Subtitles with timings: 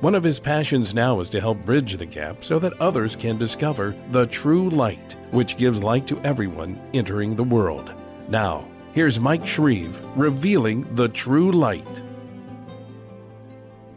[0.00, 3.36] One of his passions now is to help bridge the gap so that others can
[3.36, 7.92] discover the true light, which gives light to everyone entering the world.
[8.26, 12.02] Now, here's Mike Shreve revealing the true light.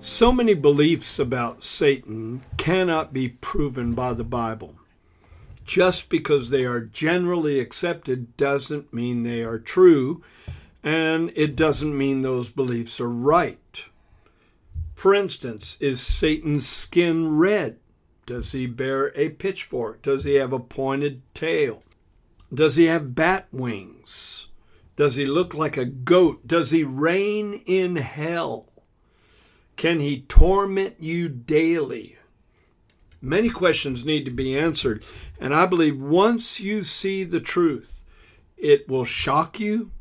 [0.02, 4.76] So many beliefs about Satan cannot be proven by the Bible.
[5.64, 10.22] Just because they are generally accepted doesn't mean they are true,
[10.84, 13.86] and it doesn't mean those beliefs are right.
[15.04, 17.78] For instance, is Satan's skin red?
[18.26, 20.02] Does he bear a pitchfork?
[20.02, 21.84] Does he have a pointed tail?
[22.54, 24.48] Does he have bat wings?
[24.96, 26.48] Does he look like a goat?
[26.48, 28.70] Does he reign in hell?
[29.76, 32.16] Can he torment you daily?
[33.22, 35.04] Many questions need to be answered.
[35.38, 38.06] And I believe once you see the truth,
[38.56, 39.92] it will shock you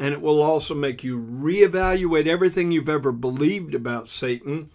[0.00, 4.70] and it will also make you reevaluate everything you've ever believed about Satan.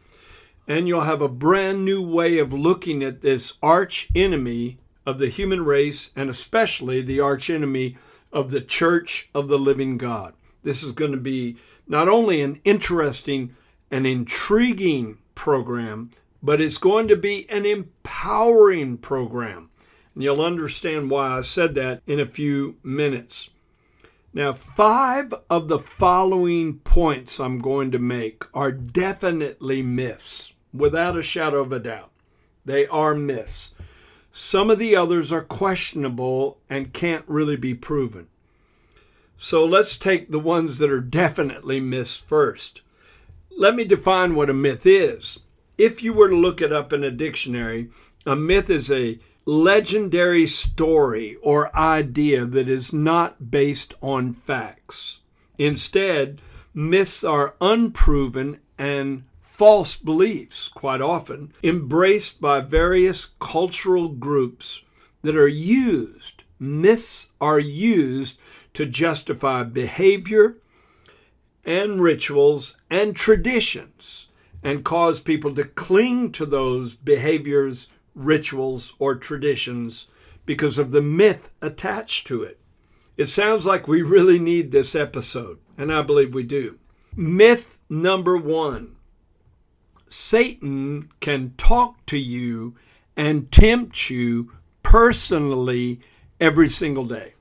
[0.67, 5.29] And you'll have a brand new way of looking at this arch enemy of the
[5.29, 7.97] human race and especially the arch enemy
[8.31, 10.35] of the church of the living God.
[10.61, 13.55] This is going to be not only an interesting
[13.89, 19.69] an intriguing program, but it's going to be an empowering program.
[20.13, 23.49] And you'll understand why I said that in a few minutes.
[24.35, 31.21] Now, five of the following points I'm going to make are definitely myths, without a
[31.21, 32.11] shadow of a doubt.
[32.65, 33.75] They are myths.
[34.33, 38.27] Some of the others are questionable and can't really be proven.
[39.37, 42.81] So let's take the ones that are definitely myths first.
[43.57, 45.39] Let me define what a myth is.
[45.77, 47.89] If you were to look it up in a dictionary,
[48.25, 55.19] a myth is a legendary story or idea that is not based on facts.
[55.57, 56.41] Instead,
[56.73, 64.81] myths are unproven and false beliefs, quite often, embraced by various cultural groups
[65.21, 66.43] that are used.
[66.59, 68.37] Myths are used
[68.73, 70.57] to justify behavior
[71.63, 74.27] and rituals and traditions
[74.61, 80.07] and cause people to cling to those behaviors, rituals, or traditions
[80.45, 82.59] because of the myth attached to it.
[83.17, 86.79] It sounds like we really need this episode, and I believe we do.
[87.15, 88.95] Myth number one
[90.09, 92.75] Satan can talk to you
[93.17, 94.51] and tempt you
[94.83, 95.99] personally
[96.39, 97.33] every single day.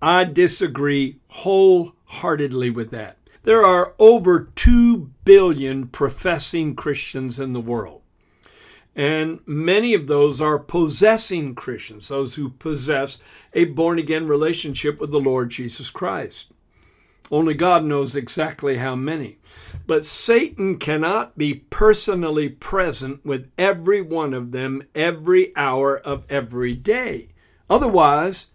[0.00, 3.18] I disagree wholeheartedly with that.
[3.42, 8.02] There are over 2 billion professing Christians in the world.
[8.96, 13.18] And many of those are possessing Christians, those who possess
[13.52, 16.50] a born again relationship with the Lord Jesus Christ.
[17.30, 19.38] Only God knows exactly how many.
[19.86, 26.72] But Satan cannot be personally present with every one of them every hour of every
[26.74, 27.28] day.
[27.68, 28.46] Otherwise,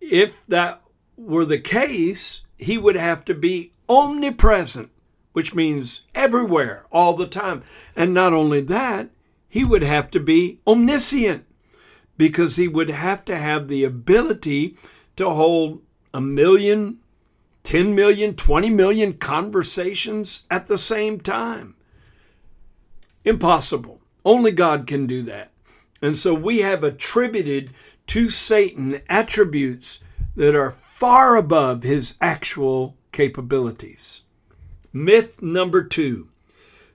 [0.00, 0.82] if that
[1.16, 4.90] were the case, he would have to be omnipresent,
[5.32, 7.62] which means everywhere, all the time.
[7.94, 9.10] And not only that,
[9.48, 11.44] he would have to be omniscient
[12.16, 14.76] because he would have to have the ability
[15.16, 15.82] to hold
[16.12, 16.98] a million,
[17.62, 21.74] 10 million, 20 million conversations at the same time.
[23.24, 24.00] Impossible.
[24.24, 25.50] Only God can do that.
[26.02, 27.70] And so we have attributed
[28.08, 30.00] to Satan attributes
[30.36, 34.22] that are far above his actual capabilities.
[34.92, 36.28] Myth number two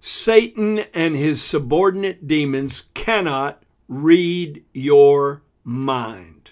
[0.06, 6.52] Satan and his subordinate demons cannot read your mind.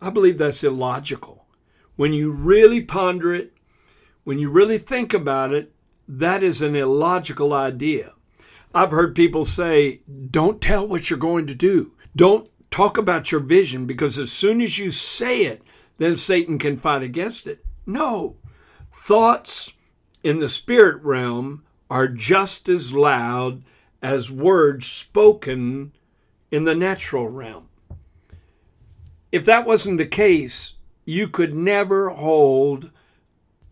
[0.00, 1.46] I believe that's illogical.
[1.96, 3.52] When you really ponder it,
[4.22, 5.72] when you really think about it,
[6.06, 8.12] that is an illogical idea.
[8.72, 11.94] I've heard people say, don't tell what you're going to do.
[12.14, 15.62] Don't talk about your vision because as soon as you say it,
[15.98, 17.64] then Satan can fight against it.
[17.86, 18.36] No,
[18.92, 19.72] Thoughts
[20.22, 23.62] in the spirit realm are just as loud
[24.00, 25.92] as words spoken
[26.50, 27.68] in the natural realm.
[29.30, 30.72] If that wasn't the case,
[31.04, 32.90] you could never hold,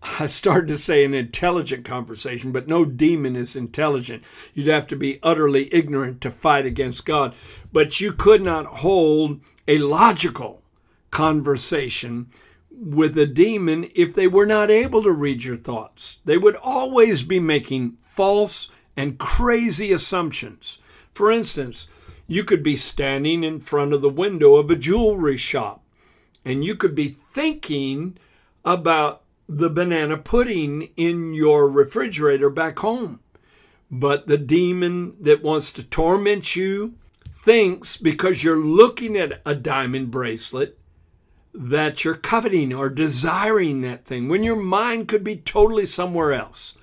[0.20, 4.22] I started to say an intelligent conversation, but no demon is intelligent.
[4.52, 7.34] You'd have to be utterly ignorant to fight against God.
[7.72, 10.60] But you could not hold a logical
[11.10, 12.28] conversation
[12.70, 16.18] with a demon if they were not able to read your thoughts.
[16.26, 20.78] They would always be making false and crazy assumptions.
[21.12, 21.86] For instance,
[22.26, 25.82] you could be standing in front of the window of a jewelry shop
[26.44, 28.16] and you could be thinking
[28.64, 33.20] about the banana pudding in your refrigerator back home.
[33.90, 36.94] But the demon that wants to torment you
[37.42, 40.78] thinks because you're looking at a diamond bracelet
[41.52, 46.76] that you're coveting or desiring that thing when your mind could be totally somewhere else.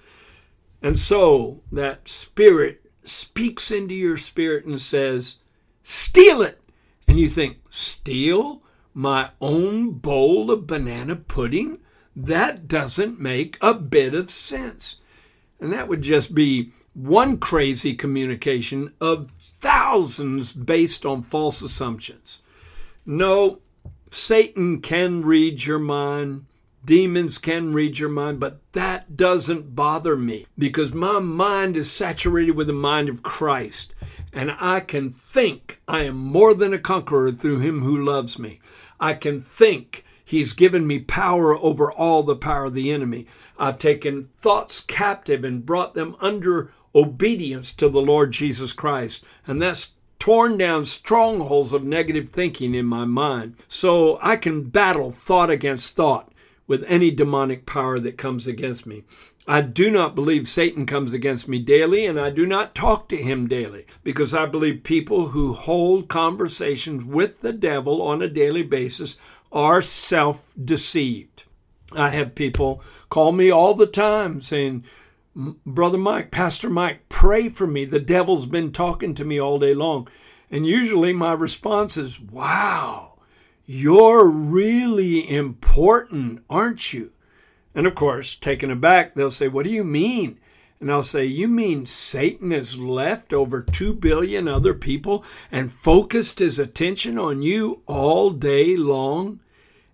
[0.82, 5.36] And so that spirit speaks into your spirit and says,
[5.84, 6.62] Steal it.
[7.08, 8.62] And you think, Steal
[8.94, 11.80] my own bowl of banana pudding?
[12.16, 14.98] That doesn't make a bit of sense.
[15.60, 22.40] And that would just be one crazy communication of thousands based on false assumptions.
[23.06, 23.60] No,
[24.12, 26.46] Satan can read your mind.
[26.88, 32.52] Demons can read your mind, but that doesn't bother me because my mind is saturated
[32.52, 33.94] with the mind of Christ.
[34.32, 38.62] And I can think I am more than a conqueror through him who loves me.
[39.02, 43.28] I can think he's given me power over all the power of the enemy.
[43.60, 49.26] I've taken thoughts captive and brought them under obedience to the Lord Jesus Christ.
[49.46, 55.12] And that's torn down strongholds of negative thinking in my mind so I can battle
[55.12, 56.32] thought against thought
[56.68, 59.04] with any demonic power that comes against me.
[59.48, 63.18] I do not believe Satan comes against me daily, and I do not talk to
[63.18, 68.64] him daily because I believe people who hold conversations with the devil on a daily
[68.64, 69.16] basis
[69.52, 71.46] are self deceived.
[71.94, 74.84] I have people call me all the time saying,
[75.66, 77.86] Brother Mike, Pastor Mike, pray for me.
[77.86, 80.10] The devil's been talking to me all day long.
[80.50, 83.17] And usually my response is, Wow,
[83.70, 87.12] you're really important, aren't you?
[87.76, 90.40] And of course, taken aback, they'll say, What do you mean?
[90.80, 96.40] And I'll say, You mean Satan has left over 2 billion other people and focused
[96.40, 99.42] his attention on you all day long?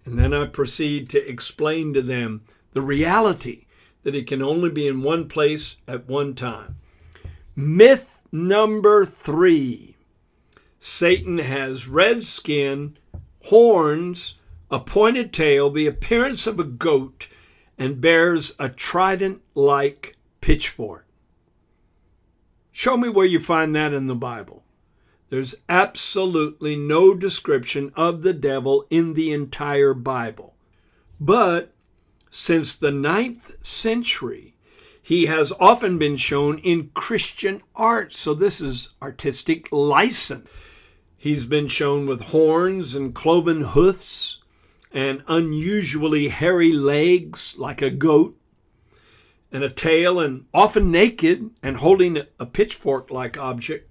[0.06, 2.44] And then I proceed to explain to them
[2.74, 3.66] the reality
[4.04, 6.76] that it can only be in one place at one time.
[7.56, 9.96] Myth number three
[10.80, 12.98] Satan has red skin,
[13.44, 14.36] horns,
[14.72, 17.28] a pointed tail, the appearance of a goat,
[17.78, 21.06] and bears a trident like pitchfork.
[22.72, 24.64] Show me where you find that in the Bible.
[25.30, 30.54] There's absolutely no description of the devil in the entire Bible.
[31.20, 31.74] But
[32.30, 34.56] since the ninth century,
[35.02, 38.14] he has often been shown in Christian art.
[38.14, 40.50] So this is artistic license.
[41.24, 44.40] He's been shown with horns and cloven hoofs
[44.92, 48.38] and unusually hairy legs like a goat
[49.50, 53.90] and a tail and often naked and holding a pitchfork like object.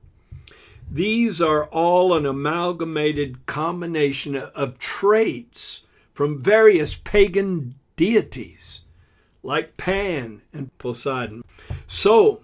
[0.90, 8.82] These are all an amalgamated combination of traits from various pagan deities
[9.42, 11.44] like Pan and Poseidon.
[11.86, 12.42] So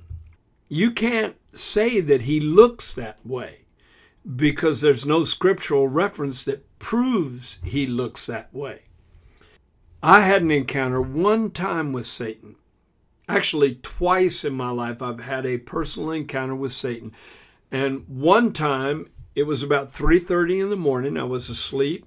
[0.70, 3.66] you can't say that he looks that way
[4.36, 8.82] because there's no scriptural reference that proves he looks that way.
[10.02, 12.56] I had an encounter one time with Satan.
[13.28, 17.12] Actually, twice in my life, I've had a personal encounter with Satan.
[17.70, 21.16] And one time, it was about 3:30 in the morning.
[21.16, 22.06] I was asleep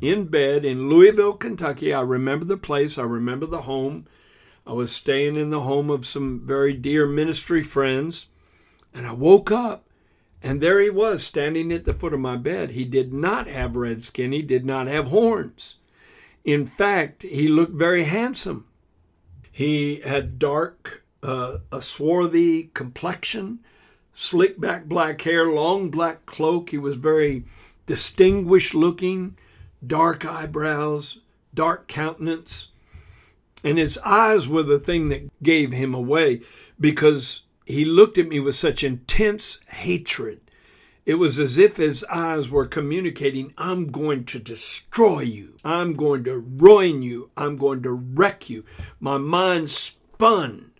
[0.00, 1.92] in bed in Louisville, Kentucky.
[1.92, 4.06] I remember the place, I remember the home.
[4.66, 8.26] I was staying in the home of some very dear ministry friends,
[8.94, 9.86] and I woke up,
[10.42, 12.70] and there he was standing at the foot of my bed.
[12.70, 15.76] He did not have red skin, he did not have horns.
[16.44, 18.66] In fact, he looked very handsome.
[19.52, 23.60] He had dark, uh, a swarthy complexion,
[24.12, 26.70] slick back black hair, long black cloak.
[26.70, 27.44] He was very
[27.86, 29.36] distinguished looking
[29.86, 31.18] dark eyebrows,
[31.54, 32.68] dark countenance.
[33.62, 36.40] And his eyes were the thing that gave him away
[36.80, 40.40] because he looked at me with such intense hatred.
[41.04, 45.56] It was as if his eyes were communicating, I'm going to destroy you.
[45.64, 47.30] I'm going to ruin you.
[47.36, 48.64] I'm going to wreck you.
[49.00, 50.70] My mind spun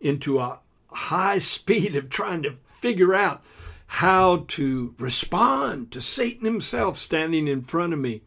[0.00, 3.42] into a high speed of trying to figure out
[3.86, 8.22] how to respond to Satan himself standing in front of me.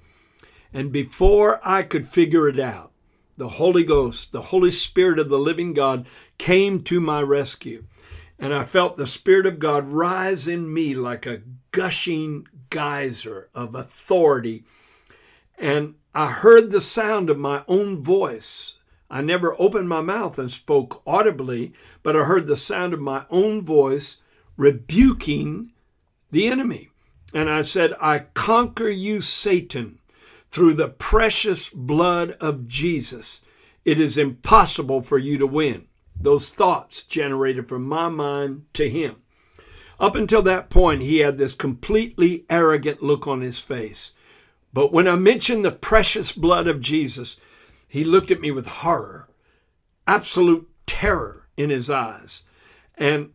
[0.74, 2.92] And before I could figure it out,
[3.38, 6.06] the Holy Ghost, the Holy Spirit of the living God,
[6.38, 7.86] came to my rescue.
[8.38, 13.76] And I felt the Spirit of God rise in me like a gushing geyser of
[13.76, 14.64] authority.
[15.58, 18.74] And I heard the sound of my own voice.
[19.10, 21.74] I never opened my mouth and spoke audibly,
[22.04, 24.18] but I heard the sound of my own voice
[24.58, 25.72] rebuking
[26.32, 26.90] the enemy.
[27.34, 30.00] And I said, I conquer you, Satan,
[30.52, 33.42] through the precious blood of Jesus.
[33.84, 35.88] It is impossible for you to win.
[36.20, 39.18] Those thoughts generated from my mind to him.
[40.00, 44.12] Up until that point, he had this completely arrogant look on his face.
[44.74, 47.38] But when I mentioned the precious blood of Jesus,
[47.88, 49.30] he looked at me with horror,
[50.06, 52.44] absolute terror in his eyes.
[52.98, 53.32] And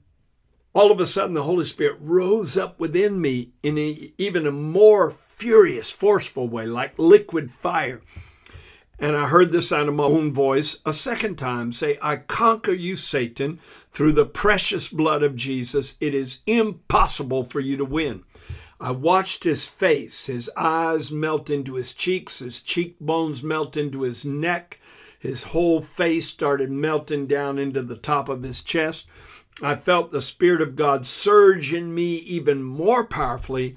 [0.75, 3.79] all of a sudden, the Holy Spirit rose up within me in
[4.19, 8.03] even a more furious, forceful way, like liquid fire.
[9.03, 12.73] And I heard the sound of my own voice a second time say, I conquer
[12.73, 13.59] you, Satan,
[13.93, 15.97] through the precious blood of Jesus.
[16.01, 18.25] It is impossible for you to win.
[18.79, 24.27] I watched his face, his eyes melt into his cheeks, his cheekbones melt into his
[24.27, 24.79] neck,
[25.19, 29.07] his whole face started melting down into the top of his chest.
[29.63, 33.77] I felt the Spirit of God surge in me even more powerfully,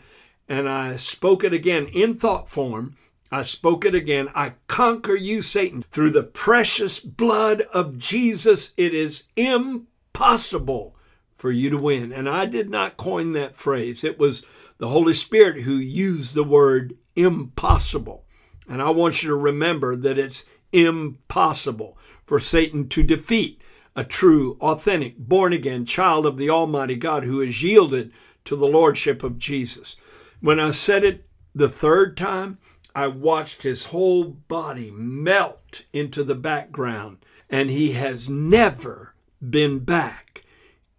[0.50, 2.96] and I spoke it again in thought form
[3.34, 4.30] I spoke it again.
[4.36, 8.74] I conquer you, Satan, through the precious blood of Jesus.
[8.78, 10.96] It is impossible
[11.36, 12.12] for you to win.
[12.12, 14.46] And I did not coin that phrase, it was
[14.78, 18.24] the Holy Spirit who used the word impossible.
[18.70, 21.98] And I want you to remember that it's impossible
[22.28, 23.60] for Satan to defeat
[23.96, 28.12] a true, authentic, born again child of the Almighty God who has yielded
[28.46, 29.96] to the Lordship of Jesus.
[30.40, 31.26] When I said it
[31.56, 32.60] the third time,
[32.96, 37.18] I watched his whole body melt into the background,
[37.50, 40.44] and he has never been back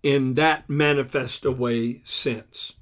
[0.02, 2.72] in that manifest way since.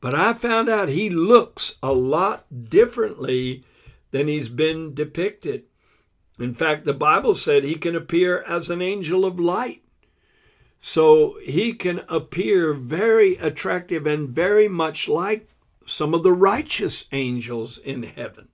[0.00, 3.64] But I found out he looks a lot differently
[4.10, 5.64] than he's been depicted.
[6.38, 9.82] In fact, the Bible said he can appear as an angel of light.
[10.80, 15.48] So he can appear very attractive and very much like
[15.84, 18.48] some of the righteous angels in heaven.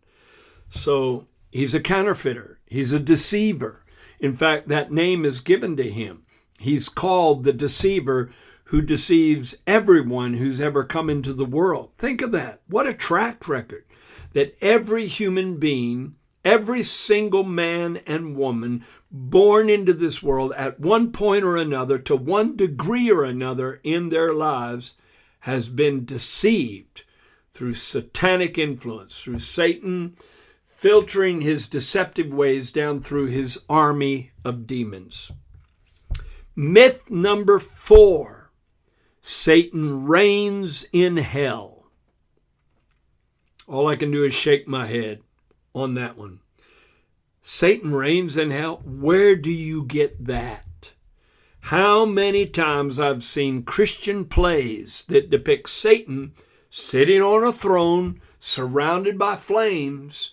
[0.70, 3.84] So he's a counterfeiter, he's a deceiver.
[4.20, 6.22] In fact, that name is given to him.
[6.58, 8.32] He's called the deceiver
[8.64, 11.90] who deceives everyone who's ever come into the world.
[11.98, 12.62] Think of that.
[12.66, 13.84] What a track record
[14.32, 21.12] that every human being, every single man and woman born into this world at one
[21.12, 24.94] point or another, to one degree or another in their lives,
[25.40, 27.04] has been deceived
[27.52, 30.16] through satanic influence, through Satan
[30.84, 35.32] filtering his deceptive ways down through his army of demons.
[36.54, 38.50] Myth number four
[39.22, 41.86] Satan reigns in hell.
[43.66, 45.22] All I can do is shake my head
[45.74, 46.40] on that one.
[47.42, 48.82] Satan reigns in hell?
[48.84, 50.92] Where do you get that?
[51.60, 56.34] How many times I've seen Christian plays that depict Satan
[56.68, 60.32] sitting on a throne surrounded by flames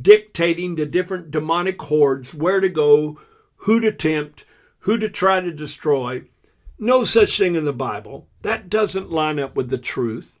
[0.00, 3.20] dictating to different demonic hordes where to go,
[3.56, 4.44] who to tempt,
[4.80, 6.24] who to try to destroy.
[6.78, 8.28] No such thing in the Bible.
[8.42, 10.38] That doesn't line up with the truth.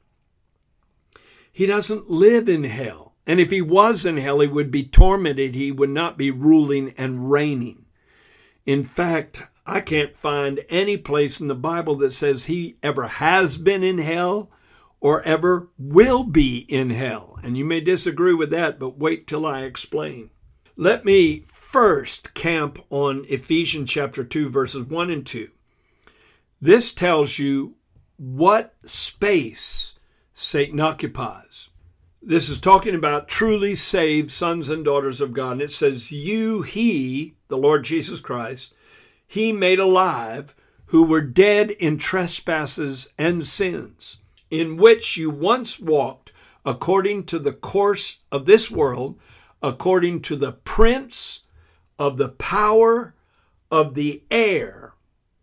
[1.52, 3.14] He doesn't live in hell.
[3.26, 5.54] And if he was in hell, he would be tormented.
[5.54, 7.84] He would not be ruling and reigning.
[8.66, 13.56] In fact, I can't find any place in the Bible that says he ever has
[13.56, 14.50] been in hell
[15.02, 17.36] or ever will be in hell.
[17.42, 20.30] And you may disagree with that, but wait till I explain.
[20.76, 25.50] Let me first camp on Ephesians chapter 2, verses 1 and 2.
[26.60, 27.74] This tells you
[28.16, 29.94] what space
[30.34, 31.70] Satan occupies.
[32.22, 35.54] This is talking about truly saved sons and daughters of God.
[35.54, 38.72] And it says, You, He, the Lord Jesus Christ,
[39.26, 40.54] He made alive
[40.86, 44.18] who were dead in trespasses and sins
[44.52, 46.30] in which you once walked
[46.64, 49.18] according to the course of this world,
[49.62, 51.40] according to the prince
[51.98, 53.14] of the power
[53.70, 54.92] of the air,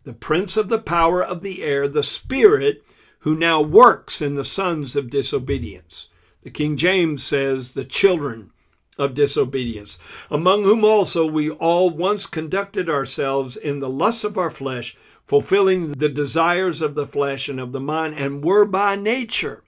[0.04, 2.84] the prince of the power of the air, the spirit
[3.18, 6.08] who now works in the sons of disobedience.
[6.44, 8.52] The King James says, the children
[8.96, 9.98] of disobedience,
[10.30, 14.96] among whom also we all once conducted ourselves in the lusts of our flesh
[15.30, 19.62] fulfilling the desires of the flesh and of the mind, and were by nature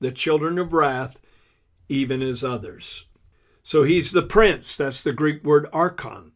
[0.00, 1.20] the children of wrath,
[1.88, 3.06] even as others.
[3.62, 6.32] So he's the prince, that's the Greek word archon.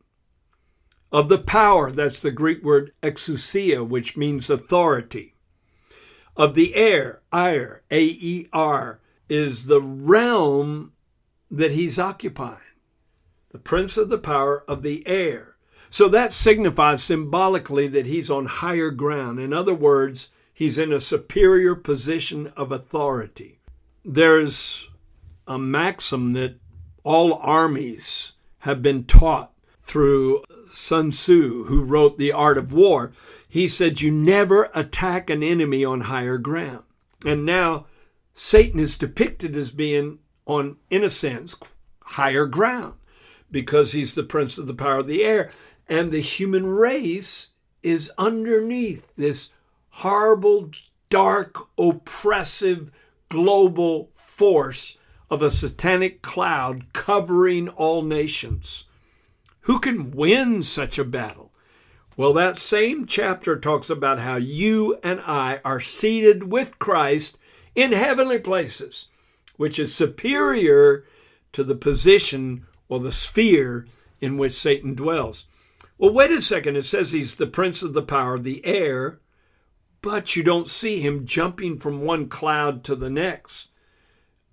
[1.10, 5.34] Of the power, that's the Greek word exousia, which means authority.
[6.36, 10.92] Of the air, air, A E R, is the realm
[11.50, 12.58] that he's occupying.
[13.50, 15.49] the prince of the power of the air.
[15.90, 19.40] So that signifies symbolically that he's on higher ground.
[19.40, 23.58] In other words, he's in a superior position of authority.
[24.04, 24.88] There's
[25.48, 26.56] a maxim that
[27.02, 33.12] all armies have been taught through Sun Tzu, who wrote The Art of War.
[33.48, 36.84] He said, You never attack an enemy on higher ground.
[37.24, 37.86] And now
[38.32, 41.56] Satan is depicted as being on, in a sense,
[42.00, 42.94] higher ground
[43.50, 45.50] because he's the prince of the power of the air.
[45.90, 47.48] And the human race
[47.82, 49.50] is underneath this
[49.88, 50.70] horrible,
[51.08, 52.92] dark, oppressive
[53.28, 54.96] global force
[55.28, 58.84] of a satanic cloud covering all nations.
[59.62, 61.50] Who can win such a battle?
[62.16, 67.36] Well, that same chapter talks about how you and I are seated with Christ
[67.74, 69.08] in heavenly places,
[69.56, 71.04] which is superior
[71.52, 73.86] to the position or the sphere
[74.20, 75.46] in which Satan dwells.
[76.00, 76.78] Well, wait a second.
[76.78, 79.20] It says he's the prince of the power of the air,
[80.00, 83.68] but you don't see him jumping from one cloud to the next.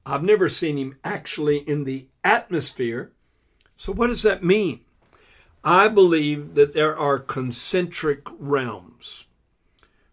[0.05, 3.13] I've never seen him actually in the atmosphere.
[3.77, 4.81] So, what does that mean?
[5.63, 9.27] I believe that there are concentric realms.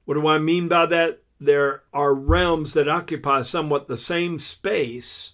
[0.04, 1.24] What do I mean by that?
[1.40, 5.32] There are realms that occupy somewhat the same space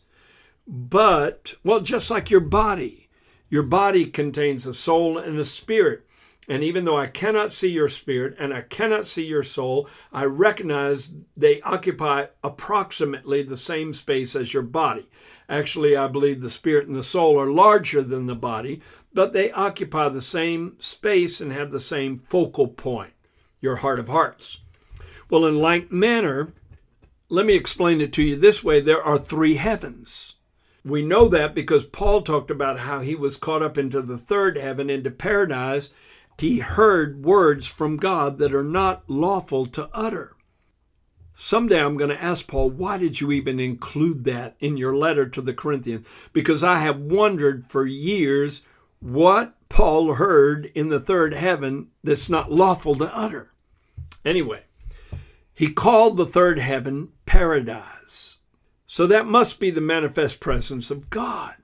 [0.73, 3.00] but, well, just like your body,
[3.51, 6.07] your body contains a soul and a spirit.
[6.49, 10.25] And even though I cannot see your spirit and I cannot see your soul, I
[10.25, 15.07] recognize they occupy approximately the same space as your body.
[15.49, 18.81] Actually, I believe the spirit and the soul are larger than the body,
[19.13, 23.13] but they occupy the same space and have the same focal point,
[23.61, 24.61] your heart of hearts.
[25.29, 26.53] Well, in like manner,
[27.29, 30.35] let me explain it to you this way there are three heavens.
[30.85, 34.57] We know that because Paul talked about how he was caught up into the third
[34.57, 35.91] heaven, into paradise.
[36.39, 40.37] He heard words from God that are not lawful to utter.
[41.35, 45.27] Someday I'm going to ask Paul, why did you even include that in your letter
[45.29, 46.07] to the Corinthians?
[46.33, 48.63] Because I have wondered for years
[49.01, 53.53] what Paul heard in the third heaven that's not lawful to utter.
[54.25, 54.65] Anyway,
[55.55, 58.30] he called the third heaven paradise.
[58.93, 61.55] So that must be the manifest presence of God.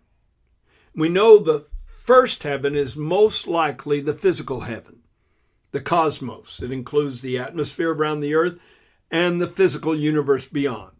[0.94, 1.66] We know the
[2.04, 5.00] first heaven is most likely the physical heaven,
[5.72, 6.62] the cosmos.
[6.62, 8.60] It includes the atmosphere around the earth
[9.10, 10.92] and the physical universe beyond.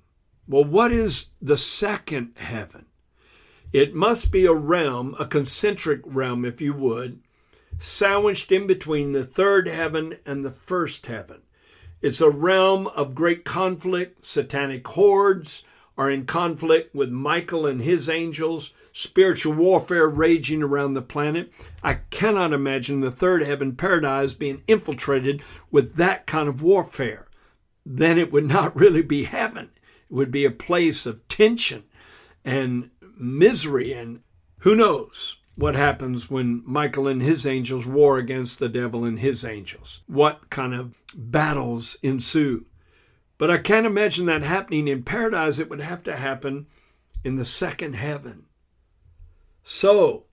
[0.49, 2.87] Well, what is the second heaven?
[3.73, 7.21] It must be a realm, a concentric realm, if you would,
[7.79, 11.43] sandwiched in between the third heaven and the first heaven.
[12.03, 15.63] It's a realm of great conflict, satanic hordes,
[15.97, 21.53] are in conflict with Michael and his angels, spiritual warfare raging around the planet.
[21.83, 27.29] I cannot imagine the third heaven paradise being infiltrated with that kind of warfare.
[27.85, 29.71] Then it would not really be heaven.
[30.11, 31.85] It would be a place of tension
[32.45, 34.21] and misery, and
[34.59, 39.45] who knows what happens when Michael and his angels war against the devil and his
[39.45, 40.03] angels.
[40.07, 42.67] What kind of battles ensue.
[43.39, 45.59] But I can't imagine that happening in paradise.
[45.59, 46.67] It would have to happen
[47.25, 48.47] in the second heaven.
[49.63, 50.25] So,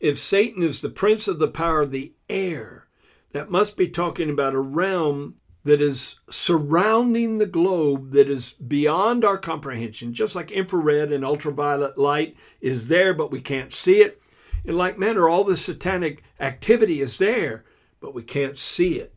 [0.00, 2.88] if Satan is the prince of the power of the air,
[3.32, 9.24] that must be talking about a realm that is surrounding the globe that is beyond
[9.24, 14.20] our comprehension, just like infrared and ultraviolet light is there, but we can't see it.
[14.64, 17.64] In like manner, all the satanic activity is there,
[18.00, 19.11] but we can't see it.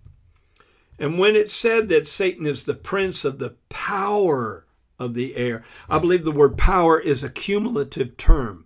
[0.98, 4.66] And when it said that Satan is the prince of the power
[4.98, 8.66] of the air, I believe the word power is a cumulative term.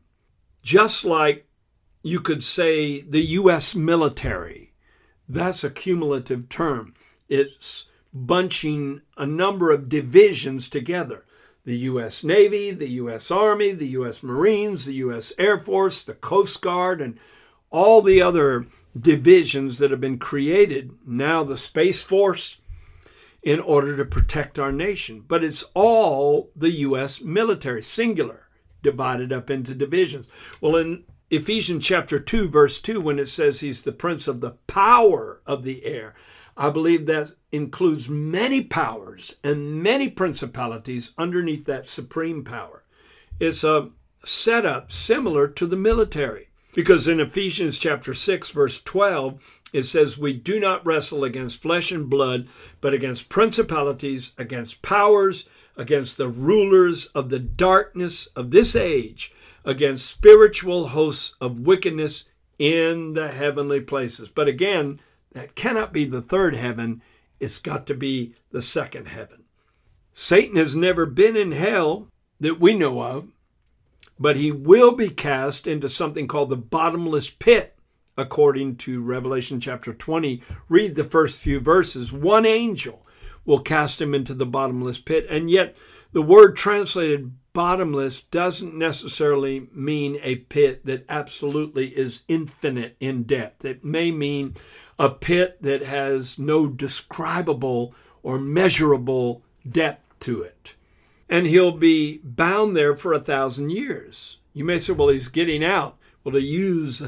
[0.61, 1.47] Just like
[2.03, 3.75] you could say the U.S.
[3.75, 4.73] military,
[5.27, 6.93] that's a cumulative term.
[7.27, 11.25] It's bunching a number of divisions together
[11.65, 12.23] the U.S.
[12.23, 13.29] Navy, the U.S.
[13.29, 14.23] Army, the U.S.
[14.23, 15.31] Marines, the U.S.
[15.37, 17.19] Air Force, the Coast Guard, and
[17.71, 18.65] all the other
[18.99, 22.61] divisions that have been created, now the Space Force,
[23.41, 25.23] in order to protect our nation.
[25.27, 27.21] But it's all the U.S.
[27.21, 28.47] military, singular,
[28.81, 30.27] divided up into divisions.
[30.59, 34.57] Well, in Ephesians chapter 2, verse 2, when it says he's the prince of the
[34.67, 36.15] power of the air,
[36.57, 42.83] I believe that includes many powers and many principalities underneath that supreme power.
[43.39, 43.91] It's a
[44.25, 46.48] setup similar to the military.
[46.73, 51.91] Because in Ephesians chapter 6 verse 12 it says we do not wrestle against flesh
[51.91, 52.47] and blood
[52.81, 59.31] but against principalities, against powers, against the rulers of the darkness of this age,
[59.65, 62.25] against spiritual hosts of wickedness
[62.59, 64.29] in the heavenly places.
[64.29, 64.99] But again,
[65.31, 67.01] that cannot be the third heaven,
[67.39, 69.45] it's got to be the second heaven.
[70.13, 72.07] Satan has never been in hell
[72.39, 73.29] that we know of,
[74.19, 77.75] but he will be cast into something called the bottomless pit,
[78.17, 80.43] according to Revelation chapter 20.
[80.67, 82.11] Read the first few verses.
[82.11, 83.05] One angel
[83.45, 85.77] will cast him into the bottomless pit, and yet
[86.11, 93.63] the word translated bottomless doesn't necessarily mean a pit that absolutely is infinite in depth.
[93.63, 94.55] It may mean
[94.97, 100.75] a pit that has no describable or measurable depth to it.
[101.29, 104.37] And he'll be bound there for a thousand years.
[104.53, 105.97] You may say, well, he's getting out.
[106.23, 107.03] Well, to use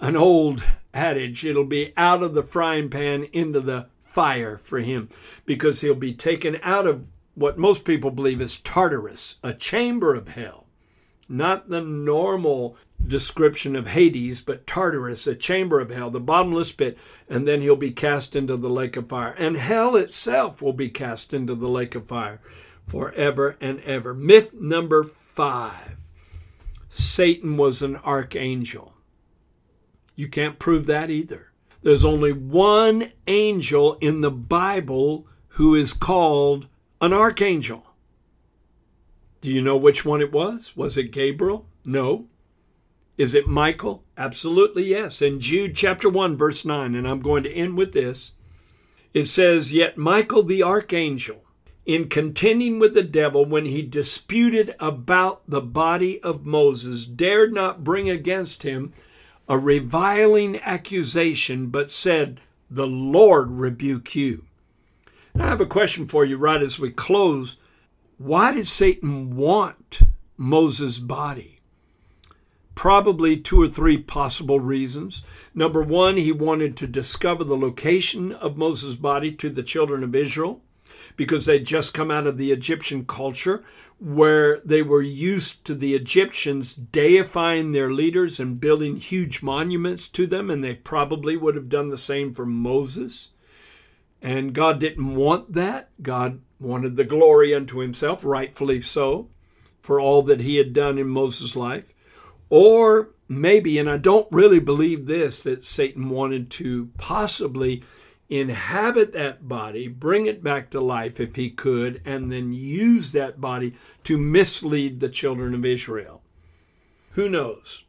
[0.00, 5.08] an old adage, it'll be out of the frying pan into the fire for him
[5.46, 10.28] because he'll be taken out of what most people believe is Tartarus, a chamber of
[10.28, 10.66] hell.
[11.28, 16.98] Not the normal description of Hades, but Tartarus, a chamber of hell, the bottomless pit,
[17.28, 19.34] and then he'll be cast into the lake of fire.
[19.38, 22.40] And hell itself will be cast into the lake of fire
[22.92, 24.12] forever and ever.
[24.12, 25.96] Myth number five
[26.90, 28.92] Satan was an archangel.
[30.14, 31.52] You can't prove that either.
[31.82, 35.26] There's only one angel in the Bible
[35.56, 36.66] who is called
[37.00, 37.86] an archangel.
[39.40, 40.76] Do you know which one it was?
[40.76, 41.66] Was it Gabriel?
[41.86, 42.26] No.
[43.16, 44.04] Is it Michael?
[44.18, 45.22] Absolutely yes.
[45.22, 48.32] In Jude chapter 1, verse 9, and I'm going to end with this,
[49.14, 51.42] it says, Yet Michael the archangel,
[51.84, 57.82] in contending with the devil when he disputed about the body of Moses, dared not
[57.82, 58.92] bring against him
[59.48, 62.40] a reviling accusation, but said,
[62.70, 64.44] The Lord rebuke you.
[65.34, 67.56] Now, I have a question for you right as we close.
[68.16, 70.02] Why did Satan want
[70.36, 71.60] Moses' body?
[72.74, 75.22] Probably two or three possible reasons.
[75.54, 80.14] Number one, he wanted to discover the location of Moses' body to the children of
[80.14, 80.62] Israel
[81.16, 83.64] because they'd just come out of the Egyptian culture
[83.98, 90.26] where they were used to the Egyptians deifying their leaders and building huge monuments to
[90.26, 93.28] them, and they probably would have done the same for Moses.
[94.20, 95.90] And God didn't want that.
[96.02, 99.28] God wanted the glory unto himself, rightfully so,
[99.80, 101.92] for all that he had done in Moses' life.
[102.50, 107.84] Or maybe, and I don't really believe this, that Satan wanted to possibly
[108.40, 113.40] inhabit that body, bring it back to life if he could, and then use that
[113.40, 116.22] body to mislead the children of Israel.
[117.12, 117.84] Who knows?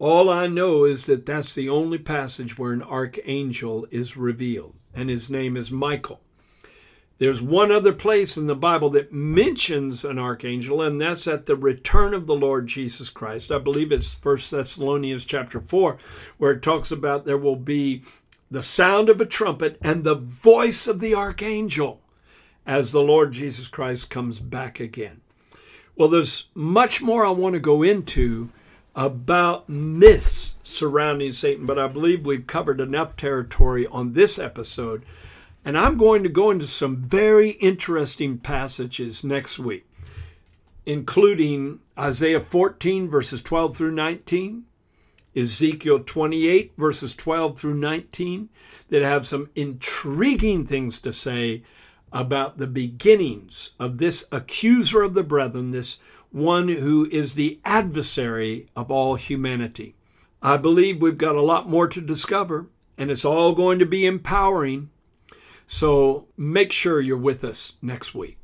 [0.00, 5.08] All I know is that that's the only passage where an archangel is revealed, and
[5.08, 6.20] his name is Michael.
[7.18, 11.54] There's one other place in the Bible that mentions an archangel, and that's at the
[11.54, 13.52] return of the Lord Jesus Christ.
[13.52, 15.96] I believe it's 1 Thessalonians chapter 4,
[16.38, 18.02] where it talks about there will be
[18.50, 22.00] the sound of a trumpet and the voice of the archangel
[22.66, 25.20] as the Lord Jesus Christ comes back again.
[25.96, 28.50] Well, there's much more I want to go into
[28.94, 35.04] about myths surrounding Satan, but I believe we've covered enough territory on this episode
[35.64, 39.86] and I'm going to go into some very interesting passages next week,
[40.84, 44.64] including Isaiah 14, verses 12 through 19,
[45.36, 48.48] Ezekiel 28, verses 12 through 19,
[48.88, 51.62] that have some intriguing things to say
[52.12, 55.98] about the beginnings of this accuser of the brethren, this
[56.30, 59.94] one who is the adversary of all humanity.
[60.42, 62.66] I believe we've got a lot more to discover,
[62.98, 64.90] and it's all going to be empowering
[65.66, 68.43] so make sure you're with us next week.